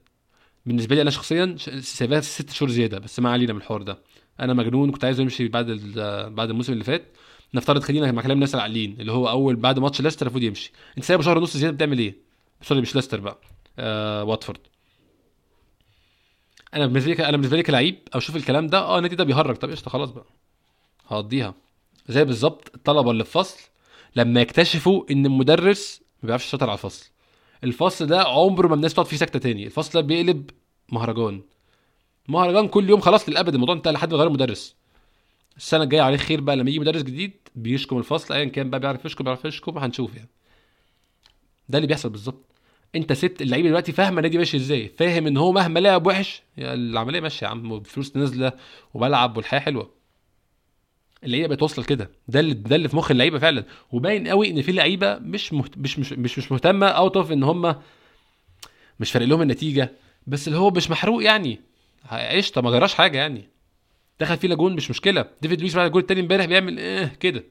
[0.65, 3.97] بالنسبة لي أنا شخصيا سايباه ست شهور زيادة بس ما علينا من الحوار ده.
[4.39, 5.65] أنا مجنون كنت عايز امشي بعد
[6.36, 7.04] بعد الموسم اللي فات.
[7.53, 10.71] نفترض خلينا مع كلام الناس العاقلين اللي هو أول بعد ماتش ليستر المفروض يمشي.
[10.97, 12.15] انت سايبه شهر ونص زيادة بتعمل إيه؟
[12.61, 13.37] سوري مش ليستر بقى.
[13.79, 14.59] آه واتفورد.
[16.73, 19.55] أنا بالنسبة لي أنا بالنسبة لي كلعيب أو أشوف الكلام ده آه النادي ده بيهرج.
[19.55, 20.25] طب قشطة خلاص بقى.
[21.07, 21.53] هقضيها.
[22.07, 23.59] زي بالظبط الطلبة اللي في فصل
[24.15, 27.09] لما يكتشفوا إن المدرس ما بيعرفش يسيطر على الفصل.
[27.63, 29.65] الفصل ده عمره ما الناس تقعد فيه ساكتة تاني.
[29.65, 30.49] الفصل ده بيقلب
[30.91, 31.41] مهرجان.
[32.27, 33.53] مهرجان كل يوم خلاص للأبد.
[33.53, 34.75] الموضوع انتهى لحد ما غير المدرس.
[35.62, 39.06] السنة الجاية عليه خير بقى لما يجي مدرس جديد بيشكم الفصل ايا كان بقى بيعرف
[39.06, 40.30] يشكم بيعرف يشكم هنشوف يعني.
[41.69, 42.45] ده اللي بيحصل بالظبط.
[42.95, 47.19] أنت سبت اللعيبة دلوقتي فاهمة النادي ماشي إزاي فاهم إن هو مهما لعب وحش العملية
[47.19, 48.52] ماشية يا عم الفلوس نازلة
[48.93, 49.89] وبلعب والحياة حلوة.
[51.24, 53.63] اللعيبة بتوصل كده ده اللي ده اللي في مخ اللعيبة فعلا.
[53.91, 55.78] وباين قوي إن في لعيبة مش مهت...
[55.78, 57.76] مش مش مش, مش مهتمة out of إن هم
[59.00, 59.91] مش فارق لهم النتيجة
[60.28, 61.60] بس اللي هو مش محروق يعني.
[62.12, 63.50] قشطه ما جراش حاجة يعني.
[64.21, 65.25] دخل فينا جون مش مشكلة.
[65.41, 67.43] ديفيد لويس بعد الجول التاني امبارح بيعمل إيه؟ كده.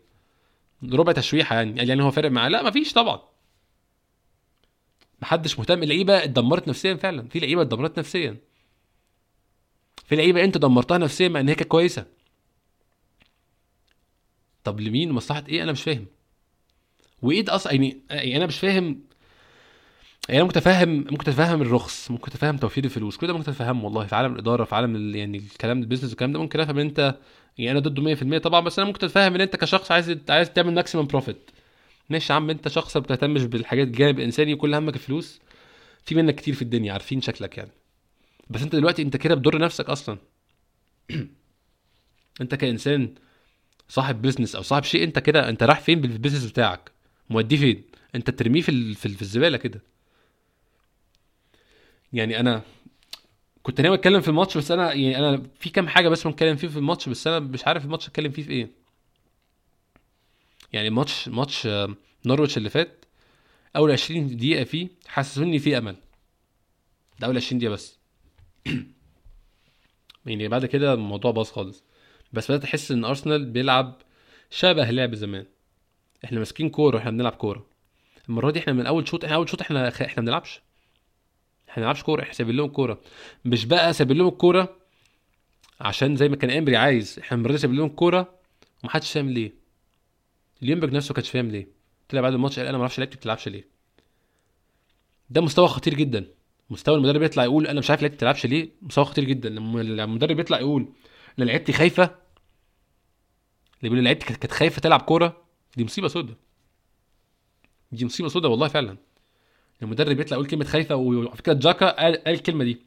[0.93, 1.89] ربع تشويحة يعني.
[1.89, 3.21] يعني هو فارق معاه؟ لا مفيش طبعا.
[5.23, 5.83] محدش مهتم.
[5.83, 7.29] اللعيبة اتدمرت نفسيا فعلا.
[7.29, 8.37] في لعيبة اتدمرت نفسيا.
[10.07, 12.07] في لعيبة انت دمرتها نفسيا مع إن هي كانت كويسة.
[14.65, 16.07] طب لمين؟ مصلحة إيه؟ أنا مش فاهم.
[17.23, 19.01] وإيه ده أصلا؟ يعني يعني أنا مش فاهم
[20.29, 24.07] يعني ممكن اتفهم ممكن أتفهم الرخص ممكن أتفهم توفير الفلوس كل ده ممكن أتفهمه والله
[24.07, 26.87] في عالم الإدارة في عالم ال- يعني الكلام ال business والكلام ده ممكن أفهم إن
[26.87, 27.17] أنت
[27.59, 30.75] يعني أنا ضده 100% طبعا بس أنا ممكن أتفهم إن أنت كشخص عايز عايز تعمل
[30.75, 31.51] maximum profit
[32.11, 35.41] ماشي يا عم أنت شخص ما بتهتمش بالحاجات الجانب الإنساني وكل همك الفلوس.
[36.05, 37.71] في منك كتير في الدنيا عارفين شكلك يعني.
[38.51, 40.19] بس أنت دلوقتي أنت كده بتضر نفسك أصلا.
[42.41, 43.15] أنت كإنسان
[43.89, 46.91] صاحب business أو صاحب شيء أنت كده أنت رايح فين بال business بتاعك؟
[47.31, 47.83] موديه فين؟
[48.15, 49.81] أنت راميه في في الزبالة كده.
[52.13, 52.63] يعني أنا
[53.63, 56.69] كنت ناوي أتكلم في الماتش بس أنا يعني أنا في كام حاجة بس بتكلم فيه
[56.69, 58.69] في الماتش بس أنا مش عارف الماتش اتكلم فيه في إيه.
[60.73, 61.95] يعني ماتش ماتش آه،
[62.27, 63.05] نورويتش اللي فات
[63.77, 65.97] أول 20 دقيقة فيه حسسوني فيه أمل.
[67.21, 67.99] ده أول 20 دقيقة بس.
[70.27, 71.85] يعني بعد كده الموضوع باظ خالص.
[72.33, 74.03] بس بدأت أحس إن أرسنال بيلعب
[74.51, 75.47] شبه لعب زمان.
[76.25, 77.67] إحنا ماسكين كورة وإحنا بنلعب كورة.
[78.29, 80.61] المرة دي إحنا من أول شوط إحنا أول شوط إحنا إحنا ما بنلعبش.
[81.71, 83.01] إحنا ما كورة إحنا سايبين لهم كورة.
[83.45, 84.77] مش بقى سايبين لهم الكورة
[85.81, 87.19] عشان زي ما كان امري عايز.
[87.19, 88.35] إحنا دي سايبين لهم الكورة
[88.85, 89.53] ومحدش فاهم ليه.
[90.63, 91.69] ليونبرج نفسه كانش فاهم ليه.
[92.09, 93.69] طلع بعد الماتش قال أنا ما أعرفش لعيبتي بتلعبش ليه؟
[95.31, 96.27] ده مستوى خطير جدا.
[96.71, 99.49] مستوى المدرب يطلع يقول أنا مش عارف لعيبتي بتلعبش ليه؟ مستوى خطير جدا.
[99.49, 100.89] لما المدرب يطلع يقول
[101.39, 102.03] أنا لعيبتي خايفة
[103.81, 105.43] اللي بيقول لعيبتي كانت خايفة تلعب كورة
[105.77, 106.37] دي مصيبة سودة.
[107.93, 108.97] دي مصيبة سودة والله فعلا.
[109.83, 112.81] المدرب يطلع يقول كلمة خايفة وعلى فكرة جاكا قال, قال الكلمة دي.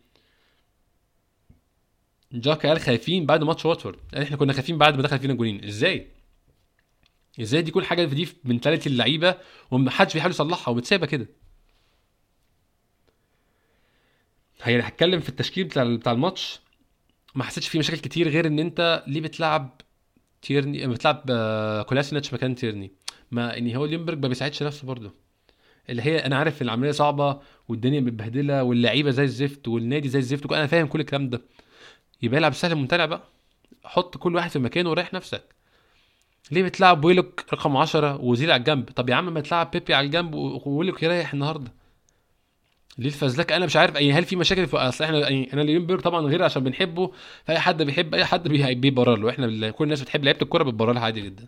[2.32, 4.00] جاكا قال خايفين بعد ماتش واتفورد.
[4.14, 6.08] قال إحنا كنا خايفين بعد ما دخل فينا جولين إزاي؟
[7.42, 9.38] إزاي دي كل حاجة في دي منتاليتي اللعيبة
[9.72, 11.28] ومحدش بيحاول يصلحها ومتسابة كده؟
[14.64, 16.60] هي هنتكلم في التشكيل بتاع بتاع الماتش.
[17.36, 19.82] ما حسيتش فيه مشاكل كتير غير إن أنت ليه بتلعب
[20.42, 22.92] تيرني بتلعب آه، كولاسينيتش مكان تيرني.
[23.32, 25.23] ما ان هو ليونبرج ما بيساعدش نفسه برضه.
[25.90, 30.68] اللي هي أنا عارف العملية صعبة والدنيا متبهدلة واللعيبة زي الزفت والنادي زي الزفت أنا
[30.68, 31.42] فاهم كل الكلام ده.
[32.22, 33.24] يبقى العب سهل ممتنع بقى.
[33.84, 35.44] حط كل واحد في مكانه وريح نفسك.
[36.52, 40.06] ليه بتلعب ويلوك رقم 10 واوزيل على الجنب؟ طب يا عم ما تلعب بيبي على
[40.06, 41.72] الجنب وويلوك يريح النهارده.
[42.98, 43.98] ليه الفزلكة؟ أنا مش عارف.
[43.98, 47.12] اي هل في مشاكل في أصل إحنا يعني أنا ليونبرج طبعا غير عشان بنحبه.
[47.46, 49.30] فأي حد بيحب أي حد بي- بيبرر له.
[49.30, 51.48] إحنا كل الناس بتحب لعيبة الكورة بتبرر لها عادي جدا.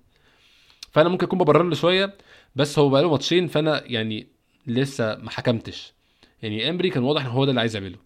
[0.91, 2.13] فأنا ممكن أكون ببرر له شوية.
[2.56, 4.28] بس هو بقاله ماتشين فأنا يعني
[4.68, 5.94] لسه ما حكمتش.
[6.41, 7.98] يعني إمري كان واضح إن هو ده اللي عايز يعمله.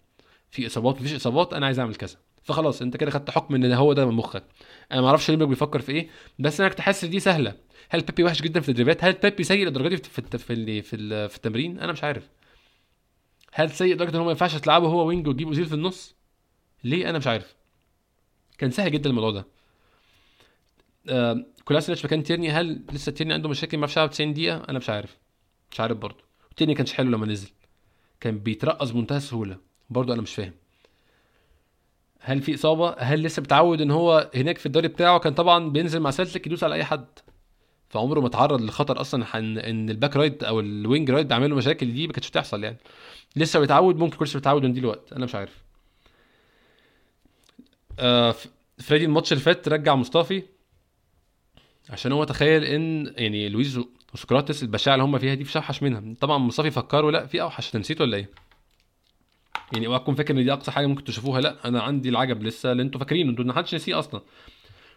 [0.50, 2.16] في إصابات مفيش إصابات أنا عايز أعمل كذا.
[2.42, 4.44] فخلاص أنت كده خدت حكم إن هو ده مخك.
[4.92, 6.08] أنا ما أعرفش ليونبرج بيفكر في إيه
[6.38, 7.54] بس أنا كنت حاسس دي سهلة.
[7.88, 10.82] هل بيبي وحش جدا في التدريبات هل بيبي سيء للدرجه دي في الت- في ال-
[10.82, 12.28] في, ال- في التمرين؟ أنا مش عارف.
[13.52, 16.14] هل سيء لدرجة إن هو ما ينفعش تلعبه هو wing وتجيب اوزيل في النص؟
[16.84, 17.56] ليه؟ أنا مش عارف.
[18.58, 19.46] كان سهل جدا الموضوع ده.
[21.08, 21.44] آه
[22.04, 25.18] مكان تيرني هل لسه تيرني عنده مشاكل ما يلعب 90 دقيقة؟ أنا مش عارف.
[25.72, 26.24] مش عارف برضه.
[26.56, 27.50] تيرني ما كانش حلو لما نزل.
[28.20, 29.56] كان بيترقص بمنتهى السهولة.
[29.90, 30.52] برضه أنا مش فاهم.
[32.20, 36.00] هل في إصابة؟ هل لسه بتعود إن هو هناك في الدوري بتاعه؟ كان طبعا بينزل
[36.00, 37.06] مع سلتك يدوس على أي حد.
[37.88, 41.56] فعمره ما اتعرض لخطر أصلا ان ال back right أو ال wing right بيعمل له
[41.56, 42.76] مشاكل دي ما كانتش بتحصل يعني.
[43.36, 45.62] لسه بيتعود؟ ممكن لسه بيتعود ونديله وقت أنا مش عارف.
[47.98, 48.34] آه
[48.78, 50.42] فريدي الماتش اللي فات رجع مصطفي.
[51.88, 53.80] عشان هو تخيل إن يعني لويز
[54.14, 56.14] وسقراطس البشاعة اللي هم فيها دي مش اوحش منها.
[56.20, 58.30] طبعا مصطفي فكروا لأ في أوحش انت نسيت ولا إيه؟
[59.72, 61.40] يعني اوعى تكون فاكر إن دي أقصى حاجة ممكن تشوفوها.
[61.40, 63.30] لأ أنا عندي العجب لسه اللي أنتوا فاكرينه.
[63.30, 64.22] أنتوا ما حدش نسيه أصلا.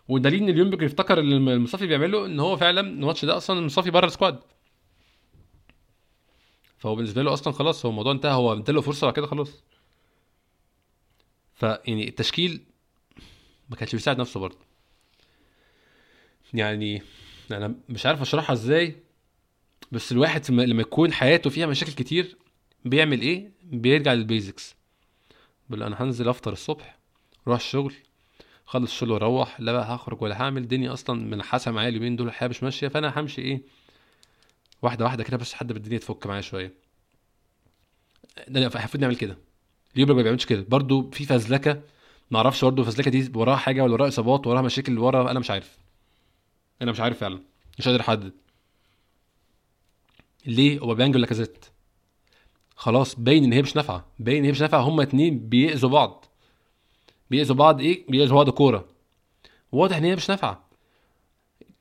[0.08, 4.06] ودليل إن ليونبرج يفتكر اللي المصطفي بيعمله إن هو فعلا الماتش ده أصلا المصطفي بره
[4.06, 4.40] ال squad.
[6.78, 8.34] فهو بالنسبة له أصلا خلاص هو الموضوع انتهى.
[8.34, 9.64] هو اداله فرصة بعد كده خلاص.
[11.54, 12.64] فيعني التشكيل
[13.70, 14.58] ما كانش بيساعد نفسه برضه.
[16.54, 17.02] يعني
[17.52, 18.96] أنا مش عارف أشرحها إزاي
[19.92, 22.38] بس الواحد لما يكون حياته فيها مشاكل كتير
[22.86, 24.76] بيعمل إيه؟ بيرجع للبيزكس.
[25.70, 26.98] بيقول أنا هنزل أفطر الصبح
[27.48, 27.94] أروح الشغل
[28.66, 32.50] خلص الشغل وأروح لا بقى هخرج ولا هعمل الدنيا أصلا منحاسة معايا اليومين دول الحياة
[32.50, 33.62] مش ماشية فأنا همشي إيه؟
[34.82, 36.74] واحدة واحدة كده بس لحد ما الدنيا تفك معايا شوية.
[38.48, 39.38] ده المفروض نعمل كده.
[39.96, 41.82] ليوبرج ما بيعملش كده؟ برضو في فزلكة
[42.32, 45.52] ما أعرفش برضو الفزلكة دي وراها حاجة ولا وراها إصابات وراها مشاكل ورا أنا مش
[45.52, 45.78] عارف.
[46.84, 47.40] أنا مش عارف فعلا
[47.80, 48.34] مش قادر أحدد.
[50.46, 51.66] ليه أوباميانج ولا كازيت؟
[52.76, 56.26] خلاص باين إن هي مش نافعة باين إن هي مش نافعة هما اتنين بيأذوا بعض.
[57.30, 58.88] بيأذوا بعض إيه؟ بيأذوا بعض كورة.
[59.72, 60.70] واضح إن هي مش نافعة.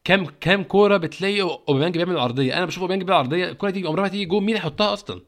[0.05, 4.03] كام كام كورة بتلاقي أوباميانج بيعمل عرضية؟ أنا بشوف أوباميانج بيعمل عرضية الكورة دي عمرها
[4.03, 5.21] ما تيجي جول مين هيحطها أصلا؟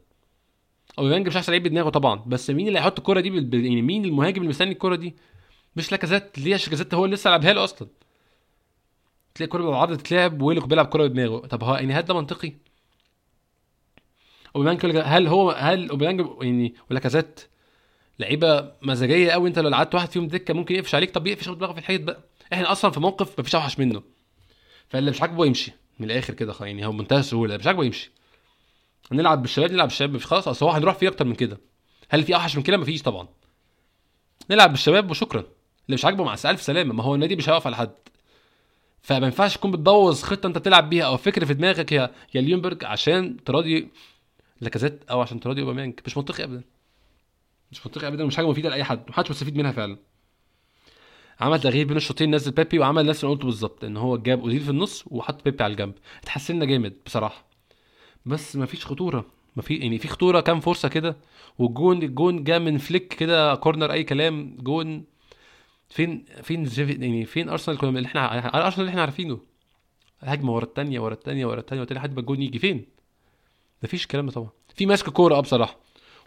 [0.99, 3.29] أوباميانج مش احسن لعيب بدماغه طبعا بس مين اللي هيحط الكورة دي.
[3.67, 5.17] يعني مين المهاجم اللي مستني الكورة دي؟
[5.77, 7.89] مش لاكازيت ليه؟ عشان لاكازيت هو اللي لسه لعبها له أصلا.
[9.35, 11.47] تلاقي الكوره بالعرض تتلعب ويلك بيلعب كورة بدماغه.
[11.47, 12.53] طب هو يعني هل ده منطقي؟
[14.57, 17.41] أوباميانج هل هو هل أوباميانج يعني ولاكازيت
[18.19, 21.11] لعيبة مزاجية قوي أنت لو قعدت واحد فيهم دكة ممكن يقفش عليك.
[21.11, 22.21] طب يقفش دماغه في الحيط بقى.
[22.53, 24.03] إحنا أصلا في موقف مفيش أوحش منه.
[24.89, 25.73] فاللي مش عاجبه يمشي.
[25.99, 27.57] من الآخر كده يعني هو بمنتهى السهولة.
[27.57, 28.11] مش عاجبه يمشي.
[29.13, 30.15] هنلعب بالشباب نلعب بالشباب.
[30.15, 31.59] مش خلاص أصل هو هنروح فيه أكتر من كده.
[32.09, 33.29] هل في أوحش من كده؟ مفيش طبعا.
[34.51, 35.41] نلعب بالشباب وشكرا.
[35.41, 36.95] اللي مش عاجبه مع ألف سلامة.
[36.95, 37.93] ما هو النادي مش هيقف على حد.
[39.05, 42.85] فما ينفعش تكون بتبوظ خطة أنت بتلعب بيها أو فكر في دماغك يا يا ليونبرج
[42.85, 43.89] عشان تراضي
[44.61, 46.01] لاكازيت أو عشان تراضي أوباميانج.
[46.07, 46.63] مش منطقي ابدا.
[47.73, 49.99] مش منطقي ابدا مش حاجة مفيدة لأي حد محدش مستفيد منها فعلا.
[51.41, 54.61] عمل تغيير بين الشوطين نزل بيبي وعمل نفس اللي قلته بالظبط إن هو جاب اوزيل
[54.61, 55.95] في النص وحط بيبي على الجنب.
[56.23, 57.45] اتحسنا جامد بصراحة.
[58.27, 59.27] بس مفيش خطورة.
[59.57, 61.17] ما في يعني في خطورة كام فرصة كده
[61.59, 65.05] والجون الجون جه من فليك كده corner أي كلام جون
[65.95, 66.69] فين فين
[67.03, 69.41] يعني فين أرسنال كنا اللي إحنا أرسنال اللي إحنا عارفينه.
[70.21, 72.87] هجمة ورا الثانية ورا الثانية ورا الثانية وتاني لحد ما الجون يجي فين؟
[73.83, 74.49] مفيش الكلام ده طبعا.
[74.75, 75.79] في ماسك كورة آه بصراحة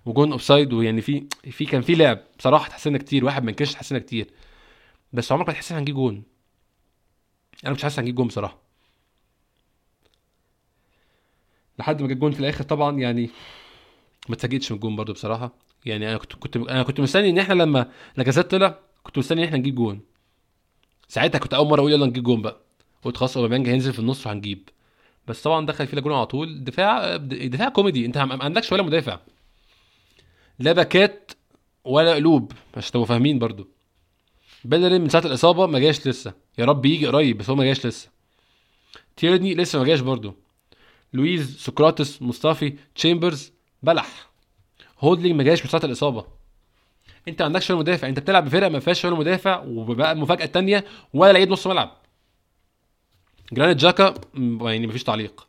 [0.06, 4.00] وجون offside ويعني في في كان في لعب بصراحة تحسنا كتير واحد من كش تحسنا
[4.00, 4.28] كتير.
[5.14, 6.24] بس عمرك ما تحس هنجيب جون.
[7.66, 8.58] أنا مش حاسس هنجيب جون بصراحة.
[11.80, 13.30] لحد ما جه الجون في الآخر طبعا يعني
[14.30, 15.52] ما اتفاجئتش من الجون برضو بصراحة.
[15.86, 19.46] يعني أنا كنت كنت أنا كنت مستني إن إحنا لما لاكازيت طلع كنت مستني إن
[19.46, 20.02] إحنا نجيب جون.
[21.08, 22.58] ساعتها كنت أول مرة أقول يلا نجيب جون بقى.
[23.04, 24.70] قلت خلاص أوباميانج هينزل في النص وهنجيب.
[25.28, 26.64] بس طبعا دخل فينا جون على طول.
[26.64, 28.06] دفاع دفاع كوميدي.
[28.06, 29.20] أنت ما عندكش ولا مدافع.
[30.60, 31.32] لا باكات
[31.84, 32.52] ولا قلوب.
[32.78, 33.68] عشان تبقوا فاهمين برضو.
[34.66, 36.34] بيلرين من ساعة الإصابة ما جاش لسه.
[36.58, 38.10] يا رب يجي قريب بس هو ما جاش لسه.
[39.16, 40.36] تيرني لسه ما جاش برضو.
[41.14, 43.52] لويز سقراطس مصطفي تشامبرز
[43.84, 44.30] بلح.
[45.00, 46.37] هولدينج ما جاش من ساعة الإصابة.
[47.28, 50.86] انت ما عندكش ولا مدافع انت بتلعب بفرقة ما فيهاش ولا مدافع وبقى المفاجاه الثانية
[51.14, 51.98] ولا لعيب نص ملعب.
[53.54, 54.14] جرانيت جاكا
[54.62, 55.48] يعني مفيش تعليق.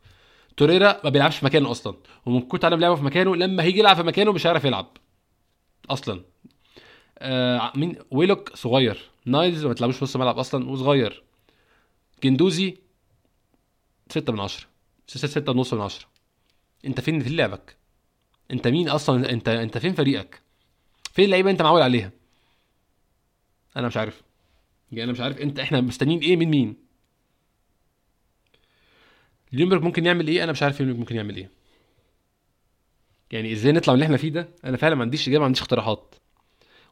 [0.57, 3.95] توريرا ما بيلعبش في مكانه أصلا ومن كنت أنا بلعبه في مكانه لما هيجي يلعب
[3.95, 4.97] في مكانه مش هيعرف يلعب.
[5.89, 6.23] أصلا.
[7.19, 9.09] آه مين؟ ويلوك صغير.
[9.25, 11.23] نايلز ما تلعبوش نص الملعب أصلا وصغير.
[12.23, 12.77] جندوزي
[14.09, 14.67] ستة من عشرة.
[15.07, 16.07] ستة ستة ونص من عشرة.
[16.85, 17.75] انت فين؟ في لعبك؟
[18.51, 20.41] انت مين أصلا؟ انت انت فين فريقك؟
[21.13, 22.11] فين اللعيبة انت معول عليها؟
[23.77, 24.21] أنا مش عارف.
[24.91, 26.75] يعني أنا مش عارف أنت إحنا مستنيين إيه؟ من مين؟
[29.53, 31.49] ليونبرج ممكن يعمل إيه؟ أنا مش عارف ليونبرج ممكن يعمل إيه.
[33.31, 35.61] يعني إزاي نطلع من اللي إحنا فيه ده؟ أنا فعلا ما عنديش إجابة ما عنديش
[35.61, 36.15] اقتراحات.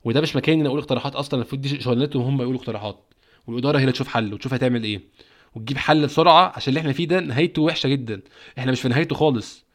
[0.03, 3.13] وده مش مكاني إن أقول اقتراحات أصلا المفروض دي شغلانتهم هم يقولوا اقتراحات.
[3.47, 5.01] والإدارة هي اللي تشوف حل وتشوف هتعمل إيه.
[5.56, 8.21] وتجيب حل بسرعة عشان اللي إحنا فيه ده نهايته وحشة جدا.
[8.58, 9.65] إحنا مش في نهايته خالص.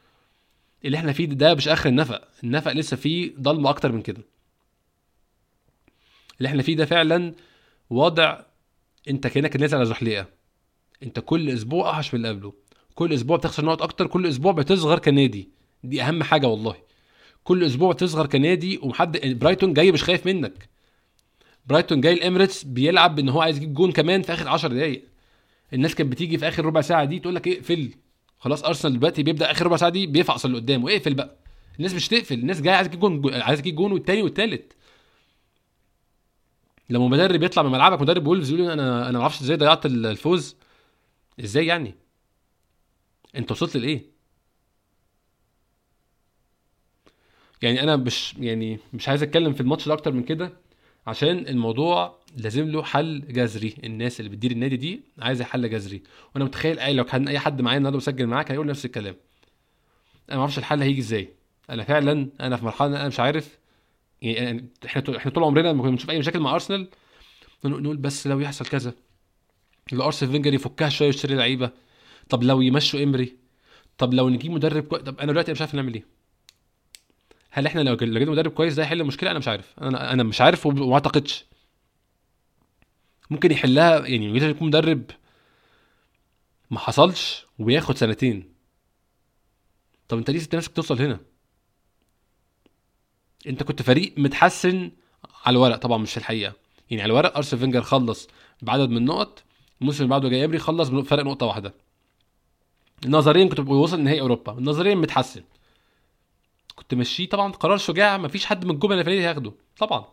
[0.84, 2.28] اللي إحنا فيه ده مش آخر النفق.
[2.44, 4.22] النفق لسه فيه ضلمة أكتر من كده.
[6.42, 7.34] اللي إحنا فيه ده فعلا
[7.90, 8.40] وضع
[9.08, 10.26] انت كأنك نازل على زحليقة.
[11.02, 12.52] انت كل أسبوع أوحش من اللي قبله.
[12.94, 14.06] كل أسبوع بتخسر نقط أكتر.
[14.06, 15.48] كل أسبوع بتصغر كنادي.
[15.84, 16.74] دي أهم حاجة والله.
[17.44, 20.68] كل أسبوع بتصغر كنادي ومحد برايتون جاي مش خايف منك.
[21.66, 25.04] برايتون جاي الإميريتس بيلعب ان هو عايز يجيب جون كمان في آخر 10 دقايق.
[25.72, 27.90] الناس كانت بتيجي في آخر ربع ساعة دي تقول لك اقفل
[28.38, 30.92] خلاص أرسنال دلوقتي بيبدأ آخر ربع ساعة دي بيفعص اللي قدامه.
[30.92, 31.36] اقفل بقى.
[31.78, 32.34] الناس مش تقفل.
[32.34, 34.72] الناس جاية عايزة تجيب جون عايزة تجيب جون والتاني والتالت.
[36.92, 40.56] لما مدرب يطلع من ملعبك مدرب وولفز يقول أنا أنا ما أعرفش إزاي ضيعت الفوز.
[41.40, 41.94] إزاي يعني؟
[43.36, 44.02] أنت وصلت لإيه؟
[47.62, 50.52] يعني أنا مش يعني مش عايز أتكلم في الماتش ده أكتر من كده
[51.06, 53.74] عشان الموضوع لازم له حل جذري.
[53.84, 56.02] الناس اللي بتدير النادي دي عايزة حل جذري.
[56.34, 59.16] وأنا متخيل أي لو كان أي حد معايا النهارده مسجل معاك هيقول نفس الكلام.
[60.28, 61.28] أنا ما أعرفش الحل هيجي إزاي.
[61.70, 63.58] أنا فعلا أنا في مرحلة أنا مش عارف
[64.22, 66.88] يعني إحنا إحنا طول عمرنا لما كنا بنشوف أي مشاكل مع أرسنال
[67.64, 68.94] نقول بس لو يحصل كذا
[69.92, 71.70] لو أرسنال فينجر يفكها شوية ويشتري لعيبة
[72.28, 73.36] طب لو يمشوا إمري
[73.98, 76.04] طب لو نجيب مدرب كويس طب أنا دلوقتي مش عارف نعمل إيه.
[77.50, 79.74] هل إحنا لو جبنا مدرب كويس ده هيحل المشكلة؟ أنا مش عارف.
[79.80, 81.44] أنا أنا مش عارف وما أعتقدش.
[83.30, 85.10] ممكن يحلها يعني يكون مدرب
[86.70, 88.52] ما حصلش وياخد سنتين.
[90.08, 91.20] طب أنت ليه سبت نفسك توصل هنا؟
[93.46, 94.90] انت كنت فريق متحسن
[95.44, 96.52] على الورق طبعا مش الحقيقة.
[96.90, 98.28] يعني على الورق ارسنال فينجر خلص
[98.62, 99.42] بعدد من النقط
[99.80, 101.74] الموسم اللي بعده جاي يبري خلص بفرق نقطة واحدة.
[103.06, 105.42] نظريا كنت بيوصل نهائي أوروبا نظريا متحسن.
[106.76, 110.04] كنت ماشيه طبعا قرار شجاع مفيش حد من الجمل اللي هياخده طبعا.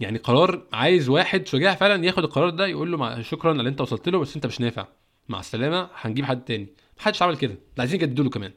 [0.00, 4.08] يعني قرار عايز واحد شجاع فعلا ياخد القرار ده يقول له شكرا اللي أنت وصلت
[4.08, 4.86] له بس أنت مش نافع.
[5.28, 6.66] مع السلامة هنجيب حد تاني.
[6.98, 7.58] محدش عمل كده.
[7.78, 8.52] عايزين يجددوا له كمان.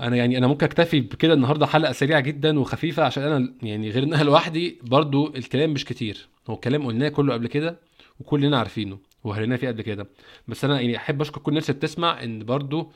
[0.00, 4.02] أنا يعني أنا ممكن أكتفي بكده النهارده حلقة سريعة جدا وخفيفة عشان أنا يعني غير
[4.02, 6.28] انها لوحدي برضو الكلام مش كتير.
[6.50, 7.78] هو الكلام قلناه كله قبل كده
[8.20, 10.06] وكلنا عارفينه وهريناه فيه قبل كده.
[10.48, 12.92] بس أنا يعني أحب أشكر كل الناس اللي بتسمع إن برضو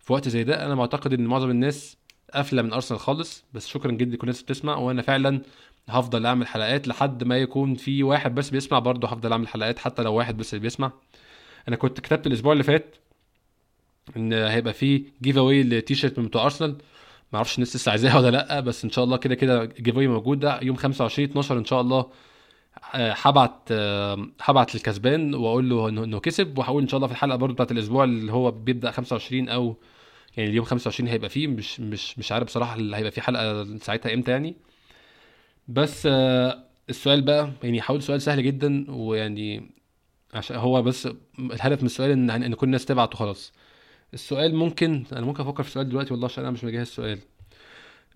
[0.00, 1.96] في وقت زي ده أنا معتقد إن معظم الناس
[2.34, 3.44] قافلة من أرسنال خالص.
[3.54, 5.42] بس شكرا جدا لكل الناس اللي بتسمع وأنا فعلا
[5.88, 10.02] هفضل أعمل حلقات لحد ما يكون في واحد بس بيسمع برضه هفضل أعمل حلقات حتى
[10.02, 10.92] لو واحد بس اللي بيسمع.
[11.68, 12.96] أنا كنت كتبت الأسبوع اللي فات
[14.16, 16.70] إن هيبقى في giveaway لتيشيرت من بتوع أرسنال.
[17.32, 20.60] ما أعرفش الناس لسه عايزاها ولا لأ بس إن شاء الله كده كده giveaway موجوده
[20.62, 22.06] يوم 25 12 إن شاء الله
[22.94, 26.58] آه، هبعت آه، هبعت للكسبان وأقول له انه كسب.
[26.58, 29.76] وهقول إن شاء الله في الحلقة برضو بتاعت الأسبوع اللي هو بيبدأ 25 أو
[30.36, 31.46] يعني اليوم 25 هيبقى فيه.
[31.46, 34.56] مش مش مش عارف بصراحة هيبقى فيه حلقة ساعتها إمتى يعني.
[35.68, 36.58] بس آه،
[36.90, 39.70] السؤال بقى يعني حاول سؤال سهل جدا ويعني
[40.34, 43.52] عشان هو بس الهدف من السؤال ان إن كل الناس تبعت وخلاص.
[44.14, 47.18] السؤال ممكن أنا ممكن أفكر في السؤال دلوقتي والله عشان أنا مش مجهز السؤال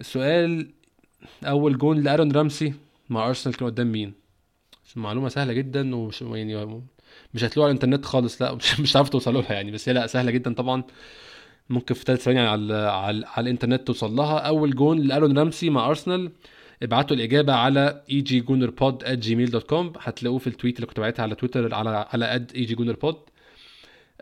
[0.00, 0.70] السؤال
[1.44, 2.74] أول جون لأرون رامسي
[3.10, 4.20] مع أرسنال كان قدام مين؟
[4.96, 6.82] معلومة سهلة جدا ومش يعني
[7.34, 10.06] مش هتلاقوها على الإنترنت خالص لا مش مش هتعرفوا توصلوا لها يعني بس هي لا
[10.06, 10.84] سهلة جدا طبعا.
[11.70, 14.38] ممكن في ثلاث ثواني على على, على الإنترنت توصل لها.
[14.38, 16.32] أول جون لأرون رامسي مع أرسنال
[16.82, 22.46] ابعتوا الإجابة على egygoonerpod@gmail.com هتلاقوه في ال tweet اللي كنت بعتها على تويتر على على
[22.54, 23.24] egygoonerpod أه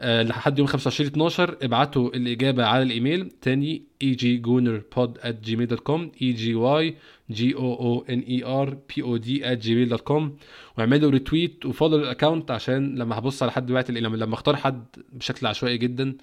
[0.03, 3.31] لحد يوم 25 12 ابعتوا الإجابة على الإيميل.
[3.43, 6.95] تاني egygoonerpod@gmail.com e g y
[7.33, 9.29] g o o n e r p o d
[9.65, 10.23] @gmail.com
[10.79, 14.85] واعملوا retweet و follow ال account عشان لما هبص على حد بعت لما اختار حد
[15.13, 16.17] بشكل عشوائي جدا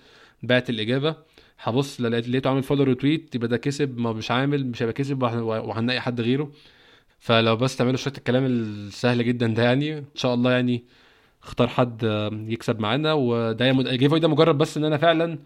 [0.43, 1.15] بعت الإجابة.
[1.59, 3.97] هبص لقيته عامل follow retweet يبقى ده كسب.
[3.97, 6.51] ما مش عامل مش هيبقى كسب وهنلاقي حد غيره.
[7.19, 10.83] فلو بس تعملوا شوية الكلام السهل جدا ده يعني إن شاء الله يعني
[11.45, 12.03] اختار حد
[12.47, 15.39] يكسب معانا وده ال give ده مجرد بس إن أنا فعلا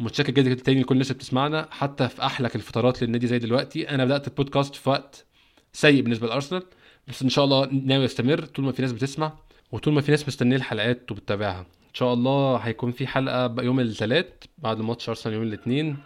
[0.00, 3.90] متشكر جدا تاني لكل الناس بتسمعنا حتى في احلك الفترات للنادي زي دلوقتي.
[3.90, 5.26] أنا بدأت البودكاست في وقت
[5.72, 6.62] سيء بالنسبة لأرسنال
[7.08, 8.44] بس إن شاء الله ناوي أستمر.
[8.44, 9.32] طول ما في ناس بتسمع
[9.72, 11.60] وطول ما في ناس مستنية الحلقات وبتتابعها.
[11.60, 14.26] إن شاء الله هيكون في حلقة يوم الثلاث
[14.58, 15.96] بعد ماتش أرسنال يوم الاثنين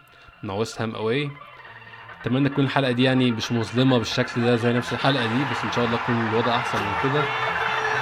[0.42, 1.30] مع ويست هام أواي.
[2.20, 5.72] أتمنى تكون الحلقة دي يعني مش مظلمة بالشكل ده زي نفس الحلقة دي بس إن
[5.72, 7.51] شاء الله يكون الوضع أحسن من كده.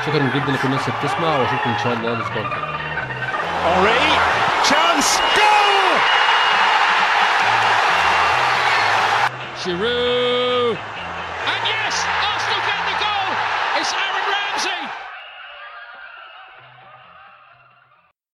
[0.06, 2.70] شكرا جدا لكل الناس اللي بتسمع وأشوفكم إن شاء الله الأسبوع الجاي
[3.62, 4.04] Henri,
[4.68, 5.96] chance, goal!
[9.62, 10.29] Giroud